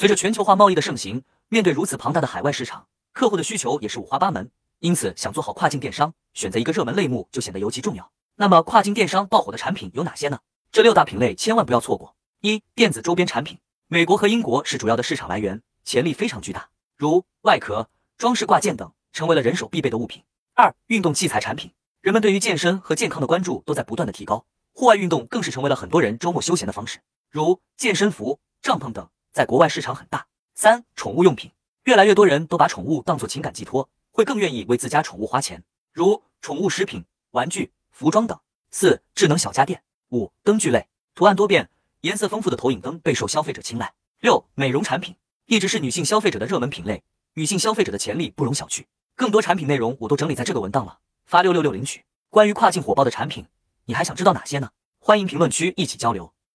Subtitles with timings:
[0.00, 4.50] 随着全球化贸易的盛行，面对如此庞大的海外市场，客户的需求也是五花八门。
[4.78, 8.10] 因此，想做好跨境电商，选择一个热门类目就显得尤其重要。
[8.36, 10.38] 那么，跨境电商爆火的产品有哪些呢？
[10.72, 12.16] 这六大品类千万不要错过。
[12.40, 13.58] 一、电子周边产品，
[13.88, 20.22] 美国和英国是主要的市场来源，潜力非常巨大，如外壳、装饰挂件等，成为了人手必备的物品。
[20.54, 21.70] 二、运动器材产品，
[22.00, 30.26] 人们对于健身和健康的关注都在不断的提高，户外运动更是成为了很多人周末休闲的方式，如健身服、帐篷等，在国外市场很大。
[30.54, 31.50] 三、宠物用品，
[31.84, 33.88] 越来越多人都把宠物当作情感寄托。
[34.12, 38.38] 会更愿意为自家宠物花钱，如宠物食品、玩具、服装等。
[38.70, 39.82] 四、智能小家电。
[40.10, 41.70] 五、灯具类，图案多变、
[42.00, 43.94] 颜色丰富的投影灯备受消费者青睐。
[44.18, 45.14] 六、美容产品，
[45.46, 47.02] 一直是女性消费者的热门品类，
[47.34, 48.84] 女性消费者的潜力不容小觑。
[49.14, 52.04] 更多产品内容我都整理在这个文档了，发六六六领取。
[52.28, 53.46] 关于跨境火爆的产品，
[53.84, 54.70] 你还想知道哪些呢？
[54.98, 56.32] 欢迎评论区一起交流。